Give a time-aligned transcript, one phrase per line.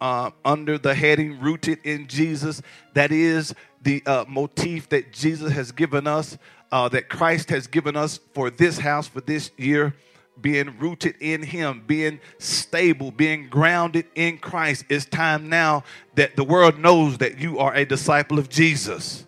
[0.00, 2.62] uh, under the heading Rooted in Jesus.
[2.94, 6.38] That is the uh, motif that Jesus has given us,
[6.72, 9.94] uh, that Christ has given us for this house, for this year.
[10.40, 14.86] Being rooted in Him, being stable, being grounded in Christ.
[14.88, 19.26] It's time now that the world knows that you are a disciple of Jesus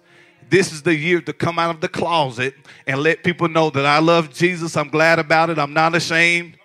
[0.52, 2.54] this is the year to come out of the closet
[2.86, 4.76] and let people know that I love Jesus.
[4.76, 5.58] I'm glad about it.
[5.58, 6.58] I'm not ashamed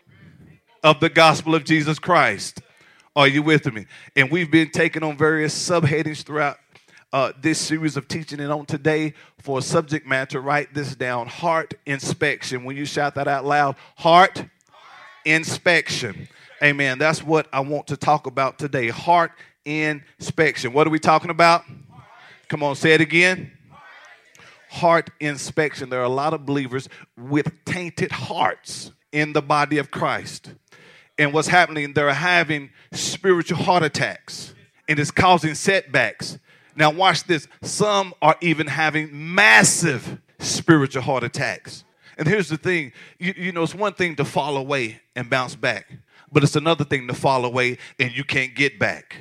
[0.84, 2.60] of the gospel of Jesus Christ.
[3.18, 3.88] Are you with me?
[4.16, 6.60] And we've been taking on various subheadings throughout
[7.12, 8.40] uh, this series of teaching.
[8.40, 12.64] And on today, for a subject matter, write this down heart inspection.
[12.64, 14.46] When you shout that out loud, heart
[15.26, 16.28] inspection.
[16.62, 17.00] Amen.
[17.00, 19.32] That's what I want to talk about today heart
[19.66, 20.72] inspection.
[20.72, 21.64] What are we talking about?
[22.50, 23.52] Come on, say it again.
[24.70, 25.90] Heart inspection.
[25.90, 30.52] There are a lot of believers with tainted hearts in the body of Christ
[31.18, 34.54] and what's happening, they're having spiritual heart attacks
[34.88, 36.40] and it's causing setbacks.
[36.76, 37.48] Now, watch this.
[37.62, 41.84] Some are even having massive spiritual heart attacks.
[42.18, 45.56] And here's the thing you, you know, it's one thing to fall away and bounce
[45.56, 45.92] back,
[46.32, 49.18] but it's another thing to fall away and you can't get back.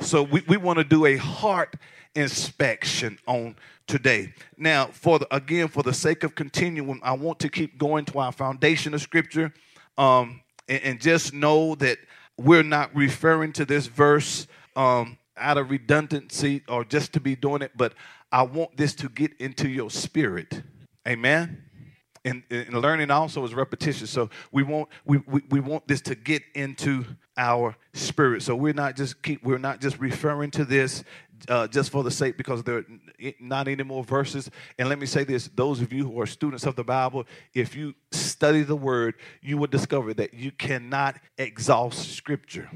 [0.00, 1.76] So, we, we want to do a heart
[2.14, 4.32] inspection on today.
[4.56, 8.18] Now, for the, again, for the sake of continuum, I want to keep going to
[8.18, 9.52] our foundation of scripture.
[9.98, 11.98] Um, and, and just know that
[12.38, 17.60] we're not referring to this verse um, out of redundancy or just to be doing
[17.60, 17.92] it, but
[18.32, 20.62] I want this to get into your spirit.
[21.06, 21.64] Amen.
[22.24, 24.06] And, and learning also is repetition.
[24.06, 27.04] So we want we, we, we want this to get into
[27.36, 28.42] our spirit.
[28.42, 31.02] So we're not just keep we're not just referring to this
[31.48, 32.84] uh, just for the sake because there are
[33.40, 34.50] not any more verses.
[34.78, 37.74] And let me say this those of you who are students of the Bible, if
[37.74, 42.70] you study the word, you will discover that you cannot exhaust scripture.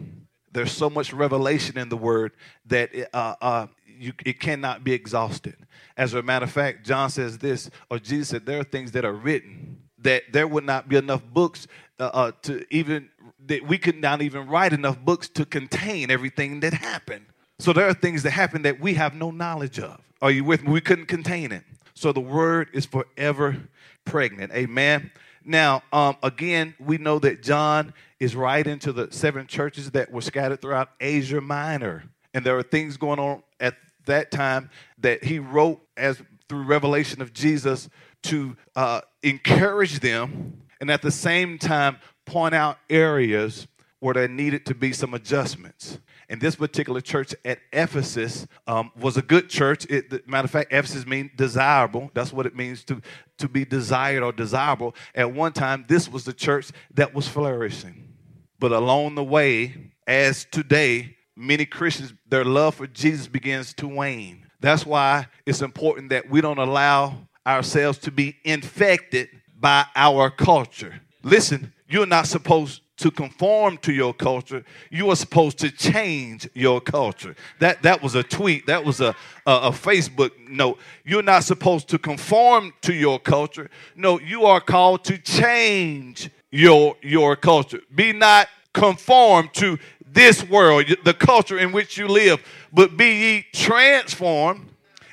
[0.52, 2.32] There's so much revelation in the word
[2.66, 5.56] that it, uh, uh, you, it cannot be exhausted.
[5.96, 9.04] As a matter of fact, John says this, or Jesus said, there are things that
[9.04, 11.66] are written that there would not be enough books
[11.98, 13.08] uh, uh to even,
[13.46, 17.24] that we could not even write enough books to contain everything that happened.
[17.58, 20.00] So there are things that happen that we have no knowledge of.
[20.20, 20.72] Are you with me?
[20.72, 21.64] We couldn't contain it.
[21.94, 23.56] So the word is forever
[24.04, 24.52] pregnant.
[24.52, 25.12] Amen.
[25.44, 30.22] Now, um, again, we know that John is writing to the seven churches that were
[30.22, 32.04] scattered throughout Asia Minor.
[32.32, 33.76] And there are things going on at
[34.06, 37.88] that time that he wrote as through revelation of Jesus
[38.24, 43.66] to uh, encourage them and at the same time point out areas
[44.00, 45.98] where there needed to be some adjustments.
[46.28, 49.84] And this particular church at Ephesus um, was a good church.
[49.86, 52.10] It, matter of fact, Ephesus means desirable.
[52.14, 53.00] That's what it means to,
[53.38, 54.94] to be desired or desirable.
[55.14, 58.14] At one time, this was the church that was flourishing.
[58.58, 64.46] But along the way, as today, many Christians, their love for Jesus begins to wane.
[64.60, 71.00] That's why it's important that we don't allow ourselves to be infected by our culture.
[71.22, 74.64] Listen, you're not supposed to conform to your culture.
[74.90, 77.34] You are supposed to change your culture.
[77.58, 79.16] That, that was a tweet, that was a,
[79.46, 80.78] a, a, Facebook note.
[81.04, 83.68] You're not supposed to conform to your culture.
[83.96, 87.80] No, you are called to change your, your culture.
[87.94, 92.40] Be not conformed to this world, the culture in which you live,
[92.72, 94.68] but be ye transformed.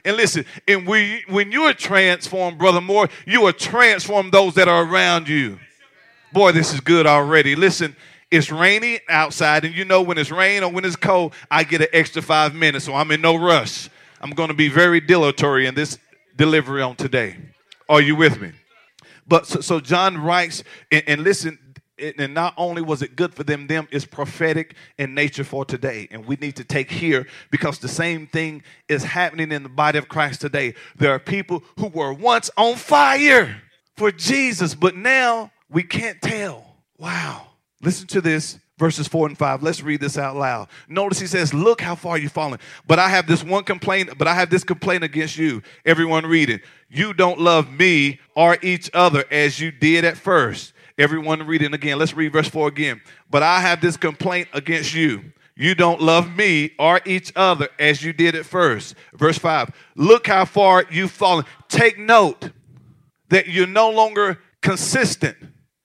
[0.06, 4.68] And listen, and we, when you are transformed, Brother Moore, you are transformed those that
[4.68, 5.60] are around you.
[6.34, 7.56] Boy, this is good already.
[7.56, 7.96] Listen,
[8.30, 11.82] it's rainy outside, and you know when it's rain or when it's cold, I get
[11.82, 13.90] an extra five minutes, so I'm in no rush.
[14.22, 15.98] I'm going to be very dilatory in this
[16.38, 17.36] delivery on today.
[17.90, 18.54] Are you with me?
[19.28, 21.60] But so, so John writes, and, and listen,
[22.00, 26.08] and not only was it good for them, them is prophetic in nature for today.
[26.12, 29.98] And we need to take here because the same thing is happening in the body
[29.98, 30.74] of Christ today.
[30.96, 33.62] There are people who were once on fire
[33.98, 36.76] for Jesus, but now we can't tell.
[36.98, 37.48] Wow.
[37.82, 40.68] Listen to this verses 4 and 5 let's read this out loud.
[40.88, 42.60] Notice he says look how far you've fallen.
[42.88, 45.62] But i have this one complaint but i have this complaint against you.
[45.86, 46.62] Everyone read it.
[46.90, 50.74] You don't love me or each other as you did at first.
[50.98, 51.98] Everyone reading again.
[51.98, 53.02] Let's read verse 4 again.
[53.30, 55.32] But i have this complaint against you.
[55.56, 58.96] You don't love me or each other as you did at first.
[59.14, 61.46] Verse 5 Look how far you've fallen.
[61.70, 62.50] Take note
[63.30, 65.38] that you're no longer consistent,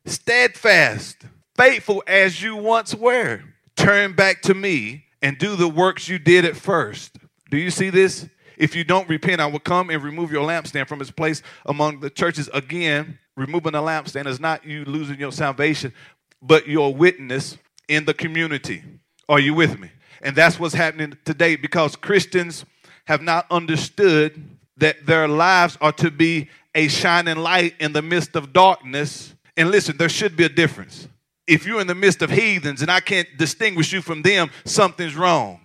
[0.07, 1.17] steadfast,
[1.57, 3.43] faithful as you once were.
[3.77, 7.19] Turn back to me and do the works you did at first.
[7.51, 8.29] Do you see this?
[8.57, 12.01] If you don't repent, I will come and remove your lampstand from its place among
[12.01, 12.49] the churches.
[12.55, 15.93] Again, removing the lampstand is not you losing your salvation,
[16.41, 18.83] but your witness in the community.
[19.29, 19.91] Are you with me?
[20.23, 22.65] And that's what's happening today because Christians
[23.05, 24.43] have not understood
[24.79, 29.35] that their lives are to be a shining light in the midst of darkness.
[29.57, 31.09] And listen, there should be a difference.
[31.47, 35.17] If you're in the midst of heathens and I can't distinguish you from them, something's
[35.17, 35.61] wrong.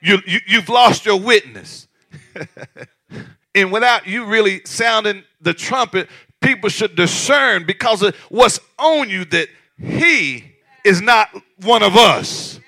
[0.00, 1.86] You, you, you've lost your witness.
[3.54, 6.08] and without you really sounding the trumpet,
[6.40, 9.48] people should discern because of what's on you that
[9.78, 10.44] he
[10.84, 11.28] is not
[11.60, 12.58] one of us.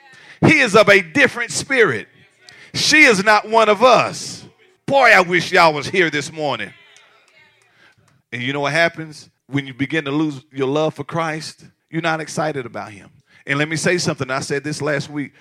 [0.47, 2.07] He is of a different spirit.
[2.75, 4.47] She is not one of us.
[4.87, 6.73] Boy, I wish y'all was here this morning.
[8.31, 11.67] And you know what happens when you begin to lose your love for Christ?
[11.91, 13.11] You're not excited about him.
[13.47, 14.31] And let me say something.
[14.31, 15.33] I said this last week.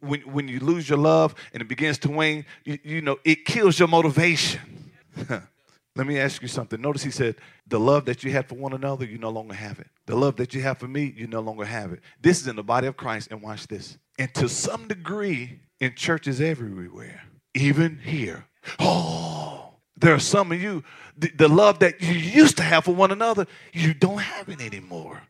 [0.00, 3.44] When, when you lose your love and it begins to wane, you, you know, it
[3.44, 4.90] kills your motivation.
[5.28, 6.80] let me ask you something.
[6.80, 7.36] Notice he said,
[7.68, 9.86] The love that you had for one another, you no longer have it.
[10.06, 12.00] The love that you have for me, you no longer have it.
[12.20, 13.28] This is in the body of Christ.
[13.30, 13.96] And watch this.
[14.18, 17.22] And to some degree, in churches everywhere,
[17.54, 18.46] even here.
[18.78, 19.25] Oh,
[19.96, 20.84] there are some of you,
[21.16, 24.60] the, the love that you used to have for one another, you don't have it
[24.60, 25.22] anymore.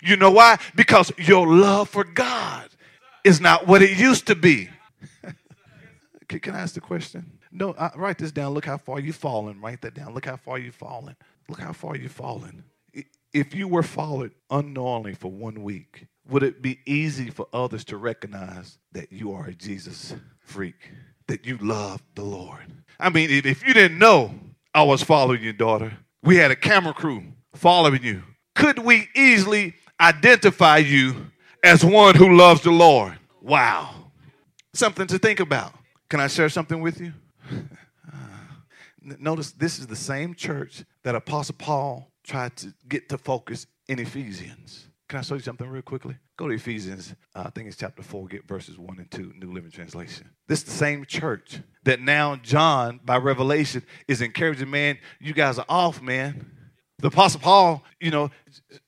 [0.00, 0.58] You know why?
[0.74, 2.68] Because your love for God
[3.24, 4.68] is not what it used to be.
[6.28, 7.38] Can I ask the question?
[7.50, 8.52] No, I, write this down.
[8.52, 9.60] Look how far you've fallen.
[9.60, 10.14] Write that down.
[10.14, 11.16] Look how far you've fallen.
[11.48, 12.64] Look how far you've fallen.
[13.32, 17.96] If you were followed unknowingly for one week, would it be easy for others to
[17.96, 20.92] recognize that you are a Jesus freak,
[21.28, 22.66] that you love the Lord?
[22.98, 24.34] I mean, if you didn't know
[24.74, 25.92] I was following your daughter,
[26.22, 27.22] we had a camera crew
[27.54, 28.22] following you.
[28.54, 31.30] Could we easily identify you
[31.62, 33.18] as one who loves the Lord.
[33.40, 34.10] Wow.
[34.74, 35.72] Something to think about.
[36.08, 37.12] Can I share something with you?
[39.18, 43.98] Notice this is the same church that Apostle Paul tried to get to focus in
[43.98, 44.88] Ephesians.
[45.08, 46.16] Can I show you something real quickly?
[46.38, 49.52] Go to Ephesians, uh, I think it's chapter 4, get verses 1 and 2, New
[49.52, 50.30] Living Translation.
[50.46, 55.58] This is the same church that now John, by revelation, is encouraging, man, you guys
[55.58, 56.48] are off, man.
[57.00, 58.30] The Apostle Paul, you know,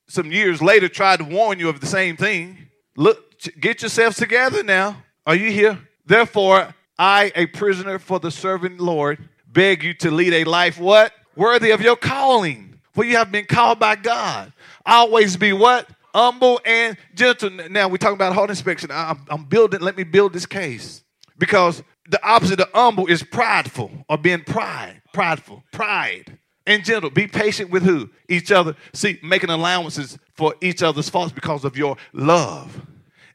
[0.09, 2.57] some years later tried to warn you of the same thing.
[2.97, 3.19] Look,
[3.59, 5.03] get yourselves together now.
[5.27, 5.77] Are you here?
[6.07, 11.13] Therefore, I, a prisoner for the servant Lord, beg you to lead a life what?
[11.35, 12.81] Worthy of your calling.
[12.93, 14.53] For you have been called by God.
[14.87, 15.89] Always be what?
[16.15, 17.51] Humble and gentle.
[17.71, 18.91] Now we're talking about heart inspection.
[18.93, 21.03] I'm, I'm building, let me build this case.
[21.39, 27.11] Because the opposite of humble is prideful or being pride, prideful, pride and gentle.
[27.11, 28.11] Be patient with who?
[28.29, 28.77] Each other.
[28.93, 32.81] See, making allowances for each other's faults because of your love.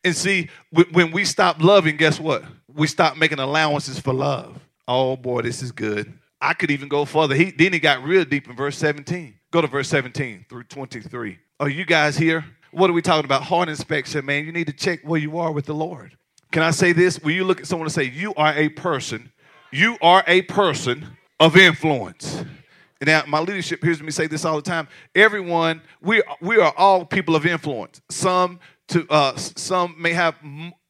[0.03, 0.49] And see,
[0.91, 2.43] when we stop loving, guess what?
[2.73, 4.59] We stop making allowances for love.
[4.87, 6.13] Oh boy, this is good.
[6.39, 7.33] I could even go further.
[7.33, 9.33] He then he got real deep in verse 17.
[9.51, 11.39] Go to verse 17 through 23.
[11.59, 12.45] Are you guys here?
[12.75, 13.43] What are we talking about?
[13.43, 14.45] Heart inspection, man.
[14.45, 16.17] You need to check where you are with the Lord.
[16.51, 17.17] Can I say this?
[17.21, 19.31] Will you look at someone and say, You are a person,
[19.71, 22.43] you are a person of influence.
[23.01, 24.89] Now, my leadership hears me say this all the time.
[25.15, 28.01] Everyone, we, we are all people of influence.
[28.09, 30.35] Some to uh, some may have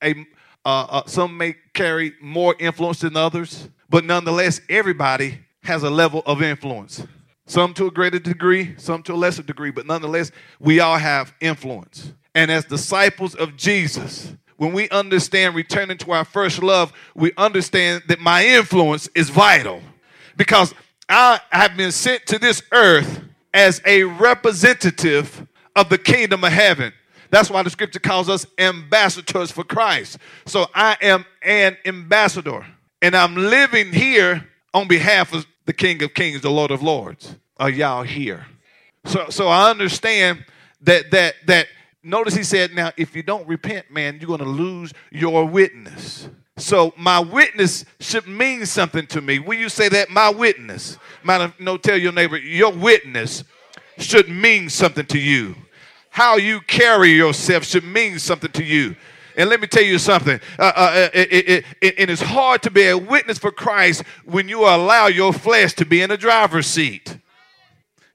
[0.04, 0.26] a
[0.66, 6.24] uh, uh, some may carry more influence than others, but nonetheless, everybody has a level
[6.26, 7.06] of influence.
[7.48, 11.34] Some to a greater degree, some to a lesser degree, but nonetheless, we all have
[11.40, 12.12] influence.
[12.34, 18.04] And as disciples of Jesus, when we understand returning to our first love, we understand
[18.08, 19.82] that my influence is vital
[20.38, 20.74] because
[21.08, 23.22] I have been sent to this earth
[23.54, 26.94] as a representative of the kingdom of heaven.
[27.30, 30.18] That's why the scripture calls us ambassadors for Christ.
[30.46, 32.66] So I am an ambassador,
[33.02, 37.36] and I'm living here on behalf of the King of Kings, the Lord of Lords.
[37.58, 38.46] Are y'all here?
[39.06, 40.46] So, so I understand
[40.82, 41.68] that that that.
[42.04, 46.30] Notice he said, "Now, if you don't repent, man, you're going to lose your witness."
[46.58, 49.40] So my witness should mean something to me.
[49.40, 50.10] Will you say that?
[50.10, 50.98] My witness.
[51.60, 53.44] no, tell your neighbor, your witness
[53.98, 55.56] should mean something to you.
[56.10, 58.96] How you carry yourself should mean something to you.
[59.38, 60.40] And let me tell you something.
[60.58, 64.04] Uh, uh, uh it, it, it, it is hard to be a witness for Christ
[64.26, 67.18] when you allow your flesh to be in the driver's seat.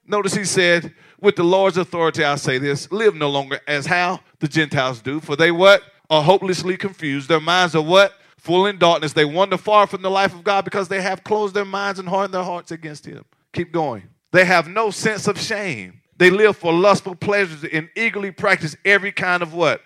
[0.07, 4.21] Notice he said, with the Lord's authority, I say this live no longer as how
[4.39, 5.83] the Gentiles do, for they what?
[6.11, 7.29] are hopelessly confused.
[7.29, 8.12] Their minds are what?
[8.37, 9.12] Full in darkness.
[9.12, 12.09] They wander far from the life of God because they have closed their minds and
[12.09, 13.25] hardened their hearts against Him.
[13.53, 14.03] Keep going.
[14.33, 16.00] They have no sense of shame.
[16.19, 19.81] They live for lustful pleasures and eagerly practice every kind of what?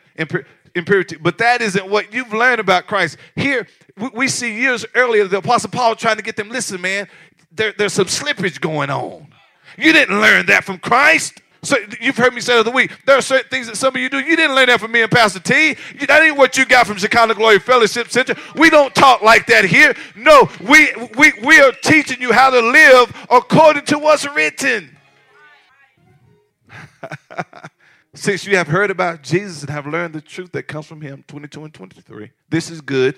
[0.75, 1.17] Impurity.
[1.17, 3.17] But that isn't what you've learned about Christ.
[3.37, 3.67] Here,
[4.13, 7.09] we see years earlier the Apostle Paul trying to get them, listen, man,
[7.53, 9.29] there, there's some slippage going on.
[9.77, 11.41] You didn't learn that from Christ.
[11.63, 14.01] So you've heard me say the other week, there are certain things that some of
[14.01, 14.19] you do.
[14.19, 15.77] You didn't learn that from me and Pastor T.
[16.07, 18.35] That ain't what you got from Shekinah Glory Fellowship Center.
[18.55, 19.95] We don't talk like that here.
[20.15, 24.95] No, we we we are teaching you how to live according to what's written.
[28.15, 31.25] Since you have heard about Jesus and have learned the truth that comes from him,
[31.27, 32.31] 22 and 23.
[32.49, 33.17] This is good.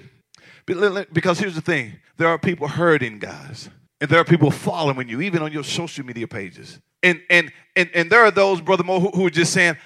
[0.64, 3.68] Because here's the thing there are people hurting, guys.
[4.00, 6.80] And there are people following you, even on your social media pages.
[7.02, 9.76] And and and, and there are those, Brother Mo, who, who are just saying,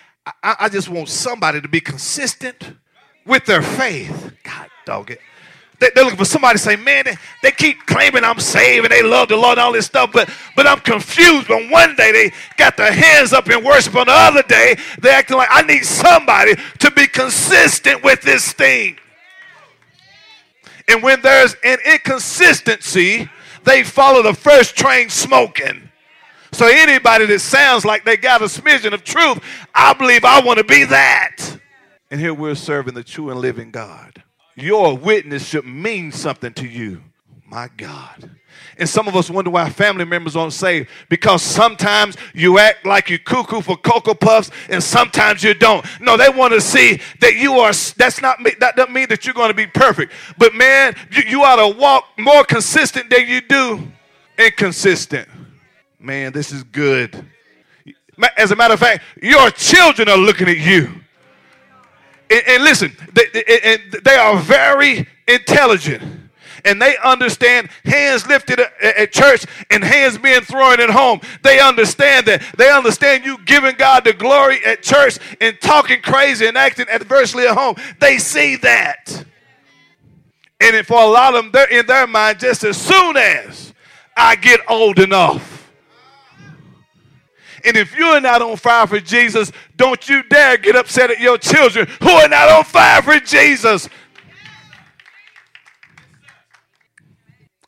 [0.42, 2.74] I, I just want somebody to be consistent
[3.26, 4.32] with their faith.
[4.42, 5.20] God dog it.
[5.80, 8.92] They, are looking for somebody to say, man, they, they, keep claiming I'm saved and
[8.92, 11.48] they love the Lord and all this stuff, but but I'm confused.
[11.48, 15.16] But one day they got their hands up in worship, on the other day they're
[15.16, 18.98] acting like I need somebody to be consistent with this thing.
[20.86, 23.30] And when there's an inconsistency,
[23.64, 25.88] they follow the first train smoking.
[26.52, 29.38] So anybody that sounds like they got a smidgen of truth,
[29.74, 31.58] I believe I want to be that.
[32.10, 34.22] And here we're serving the true and living God.
[34.60, 37.02] Your witness should mean something to you.
[37.46, 38.30] My God.
[38.78, 43.10] And some of us wonder why family members aren't saved because sometimes you act like
[43.10, 45.84] you cuckoo for Cocoa Puffs and sometimes you don't.
[46.00, 49.34] No, they want to see that you are, that's not, that doesn't mean that you're
[49.34, 50.12] going to be perfect.
[50.38, 53.86] But man, you, you ought to walk more consistent than you do
[54.38, 55.28] inconsistent.
[55.98, 57.26] Man, this is good.
[58.36, 61.00] As a matter of fact, your children are looking at you.
[62.30, 66.20] And, and listen, they, they are very intelligent
[66.64, 71.20] and they understand hands lifted at church and hands being thrown at home.
[71.42, 72.42] They understand that.
[72.56, 77.46] They understand you giving God the glory at church and talking crazy and acting adversely
[77.46, 77.76] at home.
[77.98, 79.24] They see that.
[80.60, 83.72] And for a lot of them, they're in their mind just as soon as
[84.16, 85.59] I get old enough.
[87.64, 91.38] And if you're not on fire for Jesus, don't you dare get upset at your
[91.38, 93.88] children who are not on fire for Jesus.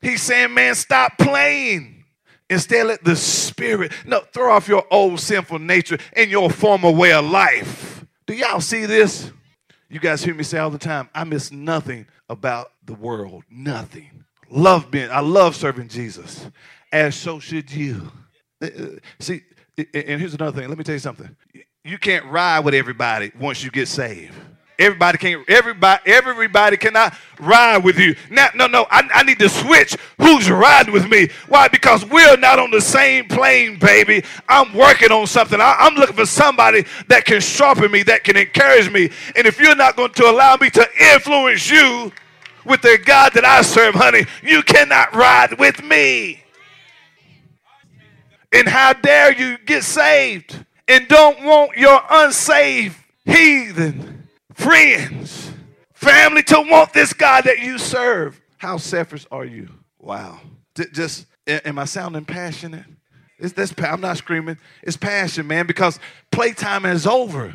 [0.00, 2.04] He's saying, man, stop playing.
[2.50, 7.12] Instead, let the Spirit, no, throw off your old sinful nature and your former way
[7.12, 8.04] of life.
[8.26, 9.30] Do y'all see this?
[9.88, 13.44] You guys hear me say all the time, I miss nothing about the world.
[13.50, 14.24] Nothing.
[14.50, 16.46] Love being, I love serving Jesus.
[16.90, 18.12] As so should you.
[18.60, 18.86] Uh, uh,
[19.18, 19.42] see,
[19.78, 20.68] and here's another thing.
[20.68, 21.34] Let me tell you something.
[21.84, 24.34] You can't ride with everybody once you get saved.
[24.78, 28.16] Everybody can't, everybody, everybody cannot ride with you.
[28.30, 31.28] Now, no, no, I, I need to switch who's riding with me.
[31.48, 31.68] Why?
[31.68, 34.24] Because we're not on the same plane, baby.
[34.48, 35.60] I'm working on something.
[35.60, 39.10] I, I'm looking for somebody that can sharpen me, that can encourage me.
[39.36, 42.10] And if you're not going to allow me to influence you
[42.64, 46.41] with the God that I serve, honey, you cannot ride with me.
[48.52, 55.50] And how dare you get saved and don't want your unsaved heathen friends,
[55.94, 58.40] family to want this God that you serve.
[58.58, 59.68] How selfish are you?
[59.98, 60.40] Wow.
[60.92, 62.84] Just, am I sounding passionate?
[63.38, 64.58] It's, that's, I'm not screaming.
[64.82, 65.98] It's passion, man, because
[66.30, 67.54] playtime is over.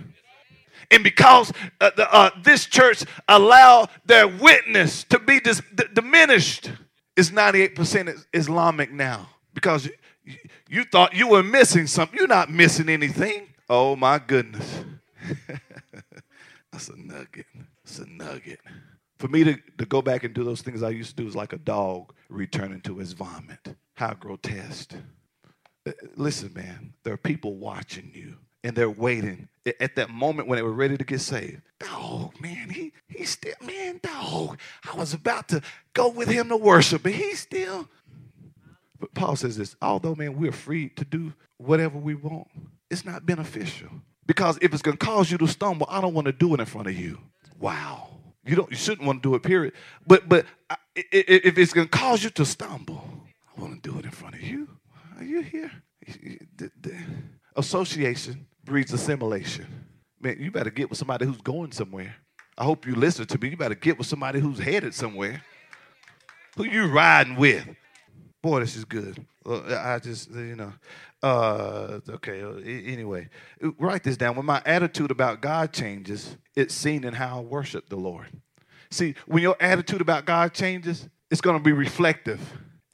[0.92, 1.52] And because
[1.82, 6.72] uh, the, uh, this church allowed their witness to be dis- d- diminished,
[7.16, 9.30] it's 98% Islamic now.
[9.54, 9.90] Because
[10.70, 12.18] you, thought you were missing something.
[12.18, 13.48] You're not missing anything.
[13.70, 14.84] Oh, my goodness.
[16.72, 17.46] That's a nugget.
[17.84, 18.60] It's a nugget.
[19.20, 21.36] For me to, to go back and do those things I used to do is
[21.36, 23.76] like a dog returning to his vomit.
[23.96, 24.94] How grotesque.
[25.88, 29.48] Uh, listen, man, there are people watching you and they're waiting
[29.80, 31.62] at that moment when they were ready to get saved.
[31.80, 34.60] Dog, man, he he still, man, dog.
[34.84, 35.62] I was about to
[35.94, 37.88] go with him to worship, but he still.
[39.00, 42.48] But Paul says this although, man, we're free to do whatever we want,
[42.90, 43.90] it's not beneficial.
[44.26, 46.60] Because if it's going to cause you to stumble, I don't want to do it
[46.60, 47.18] in front of you.
[47.60, 48.10] Wow.
[48.46, 48.70] You don't.
[48.70, 49.44] You shouldn't want to do it.
[49.44, 49.74] Period.
[50.06, 50.46] But but
[50.96, 53.04] if it's going to cause you to stumble,
[53.56, 54.68] I want to do it in front of you.
[55.18, 55.72] Are you here?
[57.56, 59.66] Association breeds assimilation.
[60.20, 62.16] Man, you better get with somebody who's going somewhere.
[62.58, 63.50] I hope you listen to me.
[63.50, 65.44] You better get with somebody who's headed somewhere.
[66.56, 67.68] Who you riding with?
[68.42, 69.26] Boy, this is good.
[69.46, 70.74] I just, you know,
[71.24, 72.44] uh, okay.
[72.44, 73.30] Uh, anyway,
[73.80, 74.36] write this down.
[74.36, 78.28] When my attitude about God changes, it's seen in how I worship the Lord.
[78.92, 82.40] See, when your attitude about God changes, it's going to be reflective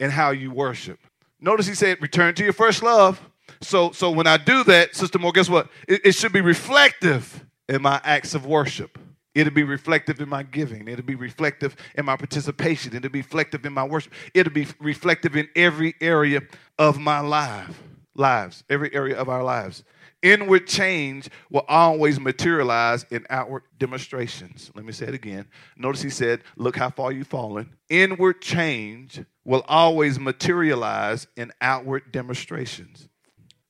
[0.00, 0.98] in how you worship.
[1.40, 3.20] Notice he said, return to your first love.
[3.60, 5.68] So, so when I do that, Sister Moore, guess what?
[5.86, 8.98] It, it should be reflective in my acts of worship.
[9.34, 10.86] It'll be reflective in my giving.
[10.86, 12.94] It'll be reflective in my participation.
[12.94, 14.12] It'll be reflective in my worship.
[14.32, 16.42] It'll be reflective in every area
[16.78, 17.82] of my life,
[18.14, 19.82] lives, every area of our lives.
[20.22, 24.70] Inward change will always materialize in outward demonstrations.
[24.74, 25.46] Let me say it again.
[25.76, 27.74] Notice he said, Look how far you've fallen.
[27.90, 33.06] Inward change will always materialize in outward demonstrations.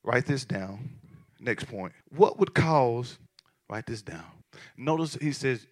[0.01, 0.91] Write this down.
[1.41, 1.91] Next point.
[2.09, 3.19] What would cause,
[3.69, 4.34] write this down.
[4.77, 5.67] Notice he says,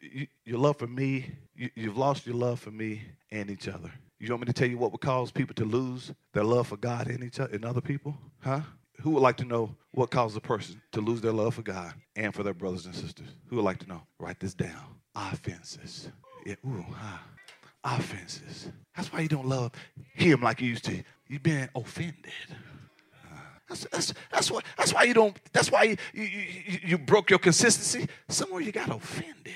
[0.45, 3.91] Your love for me, you, have lost your love for me and each other.
[4.19, 6.77] You want me to tell you what would cause people to lose their love for
[6.77, 8.17] God and each other and other people?
[8.39, 8.61] Huh?
[9.01, 11.93] Who would like to know what causes a person to lose their love for God
[12.15, 13.27] and for their brothers and sisters?
[13.47, 14.01] Who would like to know?
[14.19, 14.95] Write this down.
[15.15, 16.09] Offenses.
[16.45, 17.17] Yeah, ooh, huh.
[17.83, 18.69] Offenses.
[18.95, 19.71] That's why you don't love
[20.13, 21.03] him like you used to.
[21.27, 22.31] You've been offended.
[23.73, 27.29] That's, that's, that's, why, that's why you don't, that's why you, you, you, you broke
[27.29, 28.07] your consistency.
[28.27, 29.53] Somewhere you got offended.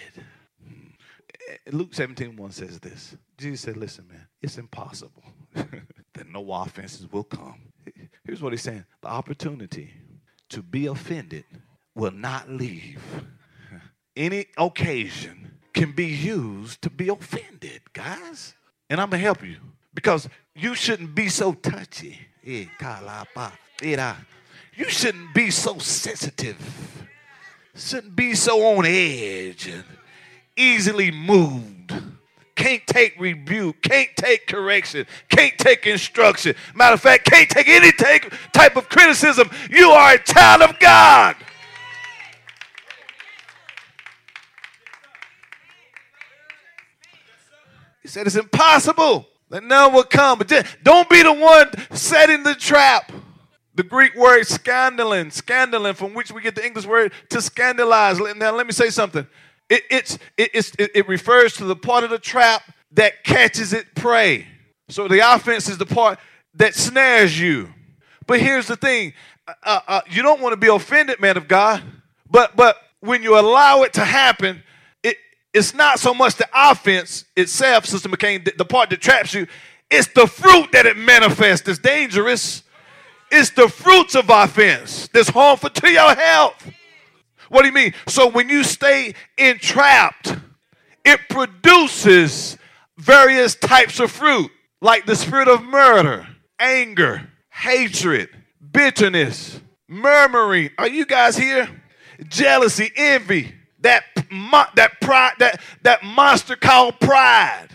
[0.66, 1.78] Hmm.
[1.78, 3.16] Luke 17 1 says this.
[3.38, 7.62] Jesus said, Listen, man, it's impossible that no offenses will come.
[8.24, 9.94] Here's what he's saying the opportunity
[10.50, 11.46] to be offended
[11.96, 13.02] will not leave.
[14.16, 18.56] Any occasion can be used to be offended, guys.
[18.90, 19.58] And I'm going to help you
[19.94, 22.20] because you shouldn't be so touchy.
[23.82, 26.58] You shouldn't be so sensitive,
[27.76, 29.84] shouldn't be so on edge and
[30.56, 31.94] easily moved.
[32.56, 36.56] Can't take rebuke, can't take correction, can't take instruction.
[36.74, 39.50] Matter of fact, can't take any take, type of criticism.
[39.70, 41.36] You are a child of God.
[48.02, 50.40] He said it's impossible that none will come.
[50.40, 53.12] But just, don't be the one setting the trap.
[53.78, 58.18] The Greek word scandalin, scandalin, from which we get the English word to scandalize.
[58.18, 59.28] Now, let me say something.
[59.70, 62.64] It, it's, it, it's, it refers to the part of the trap
[62.94, 64.48] that catches it prey.
[64.90, 66.18] So the offense is the part
[66.56, 67.70] that snares you.
[68.26, 69.14] But here's the thing
[69.48, 71.84] uh, uh, uh you don't want to be offended, man of God.
[72.28, 74.64] But, but when you allow it to happen,
[75.04, 75.18] it,
[75.54, 79.46] it's not so much the offense itself, Sister McCain, the, the part that traps you,
[79.92, 82.64] it's the fruit that it manifests that's dangerous.
[83.32, 86.72] It's the fruits of offense that's harmful to your health.
[87.50, 87.94] What do you mean?
[88.08, 90.36] So when you stay entrapped,
[91.06, 92.58] it produces
[92.98, 96.28] various types of fruit, like the spirit of murder,
[96.60, 98.30] anger, hatred,
[98.72, 100.72] bitterness, murmuring.
[100.78, 101.70] Are you guys here?
[102.28, 104.04] Jealousy, envy, that
[104.76, 107.68] that pride, that that monster called pride,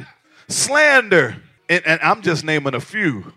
[0.49, 1.37] slander,
[1.69, 3.33] and, and I'm just naming a few.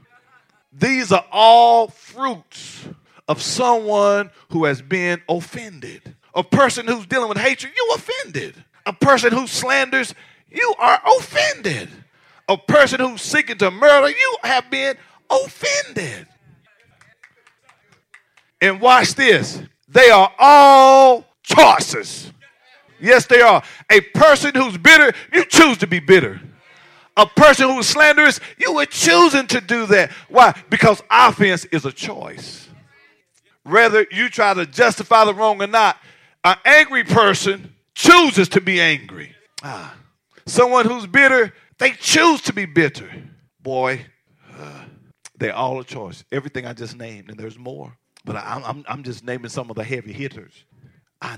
[0.78, 2.88] These are all fruits
[3.28, 6.16] of someone who has been offended.
[6.34, 8.56] A person who's dealing with hatred, you offended.
[8.86, 10.14] A person who slanders,
[10.52, 11.90] you are offended.
[12.50, 14.98] A person who's seeking to murder, you have been
[15.30, 16.28] offended.
[18.62, 19.62] And watch this.
[19.88, 22.32] They are all choices.
[23.00, 23.64] Yes, they are.
[23.90, 26.42] A person who's bitter, you choose to be bitter
[27.18, 30.12] a person who's slanderous, you were choosing to do that.
[30.30, 30.54] Why?
[30.70, 32.68] Because offense is a choice.
[33.64, 35.98] Whether you try to justify the wrong or not,
[36.44, 39.34] an angry person chooses to be angry.
[39.64, 39.96] Ah.
[40.46, 43.10] Someone who's bitter, they choose to be bitter.
[43.62, 44.06] Boy,
[44.56, 44.84] uh,
[45.38, 46.24] they're all a choice.
[46.32, 47.98] Everything I just named, and there's more.
[48.24, 50.66] But I, I'm, I'm just naming some of the heavy hitters.
[51.22, 51.38] I,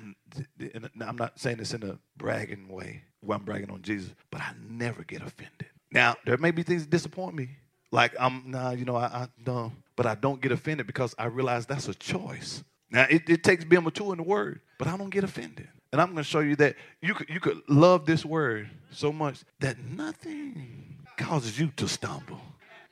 [1.02, 4.52] I'm not saying this in a bragging way where I'm bragging on Jesus, but I
[4.70, 5.68] never get offended.
[5.92, 7.50] Now, there may be things that disappoint me.
[7.92, 11.26] Like, I'm, nah, you know, I, I no, but I don't get offended because I
[11.26, 12.64] realize that's a choice.
[12.92, 15.68] Now, it, it takes being mature in the word, but I don't get offended.
[15.92, 19.12] And I'm going to show you that you could, you could love this word so
[19.12, 22.42] much that nothing causes you to stumble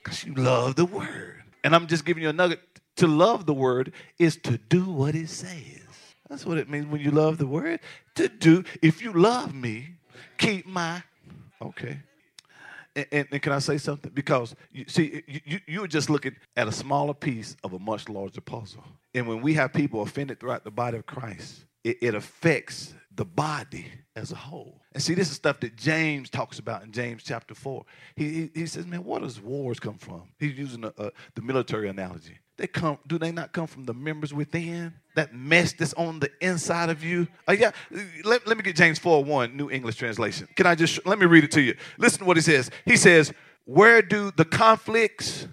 [0.04, 1.44] because you love the word.
[1.64, 2.60] And I'm just giving you a nugget.
[2.98, 5.82] To love the word is to do what it says.
[6.30, 7.82] That's what it means when you love the word.
[8.16, 9.95] To do, if you love me,
[10.38, 11.04] keep my,
[11.62, 12.00] okay.
[12.96, 14.12] And, and, and, can I say something?
[14.14, 18.42] Because you see, you, you're just looking at a smaller piece of a much larger
[18.42, 18.84] puzzle.
[19.14, 23.26] And when we have people offended throughout the body of Christ, it, it affects the
[23.26, 24.82] body as a whole.
[24.96, 27.84] And see, this is stuff that James talks about in James chapter 4.
[28.16, 30.24] He, he, he says, man, where does wars come from?
[30.40, 32.40] He's using a, a, the military analogy.
[32.56, 34.94] They come, do they not come from the members within?
[35.18, 37.28] That mess that's on the inside of you?
[37.46, 37.72] Uh, yeah,
[38.24, 40.48] let, let me get James 4 1, New English translation.
[40.56, 41.76] Can I just, let me read it to you.
[41.98, 42.72] Listen to what he says.
[42.86, 43.34] He says,
[43.66, 45.46] where do the conflicts,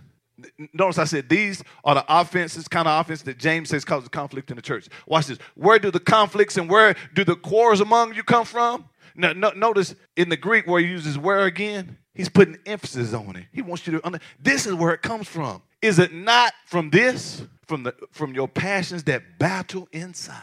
[0.73, 4.51] notice I said these are the offenses, kind of offense that James says causes conflict
[4.51, 4.87] in the church.
[5.05, 5.39] Watch this.
[5.57, 8.85] Where do the conflicts and where do the quarrels among you come from?
[9.15, 13.37] Now, no, notice in the Greek where he uses where again, he's putting emphasis on
[13.37, 13.47] it.
[13.53, 15.63] He wants you to understand this is where it comes from.
[15.81, 20.37] Is it not from this, from the from your passions that battle inside?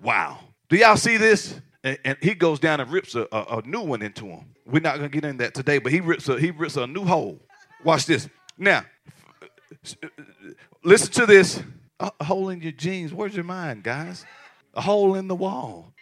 [0.00, 0.40] Wow.
[0.68, 1.60] Do y'all see this?
[1.84, 4.46] And, and he goes down and rips a, a, a, new one into him.
[4.66, 7.04] We're not gonna get into that today, but he rips a he rips a new
[7.04, 7.38] hole.
[7.84, 8.28] Watch this.
[8.58, 8.84] Now,
[10.82, 11.62] listen to this.
[12.00, 13.14] A hole in your jeans.
[13.14, 14.26] Where's your mind, guys?
[14.74, 15.93] A hole in the wall.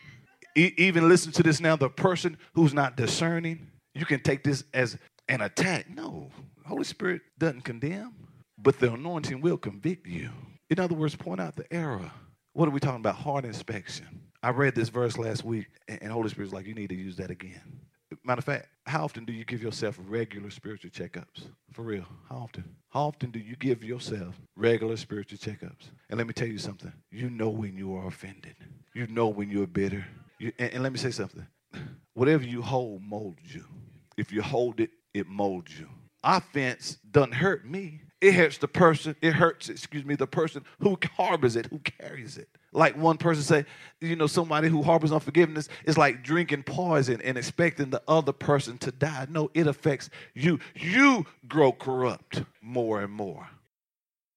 [0.56, 1.76] E- even listen to this now.
[1.76, 5.88] The person who's not discerning, you can take this as an attack.
[5.88, 6.30] No,
[6.66, 8.14] Holy Spirit doesn't condemn,
[8.58, 10.30] but the anointing will convict you.
[10.70, 12.10] In other words, point out the error.
[12.54, 13.16] What are we talking about?
[13.16, 14.06] Heart inspection.
[14.42, 17.30] I read this verse last week, and Holy Spirit's like, you need to use that
[17.30, 17.62] again.
[18.24, 21.44] Matter of fact, how often do you give yourself regular spiritual checkups?
[21.72, 22.64] For real, how often?
[22.90, 25.90] How often do you give yourself regular spiritual checkups?
[26.10, 26.92] And let me tell you something.
[27.10, 28.56] You know when you are offended.
[28.94, 30.04] You know when you're bitter.
[30.42, 31.46] You, and, and let me say something.
[32.14, 33.64] Whatever you hold molds you.
[34.16, 35.88] If you hold it, it molds you.
[36.24, 38.00] Offense doesn't hurt me.
[38.20, 39.14] It hurts the person.
[39.22, 42.48] It hurts, excuse me, the person who harbors it, who carries it.
[42.72, 43.66] Like one person say,
[44.00, 48.78] you know, somebody who harbors unforgiveness is like drinking poison and expecting the other person
[48.78, 49.26] to die.
[49.30, 50.58] No, it affects you.
[50.74, 53.48] You grow corrupt more and more.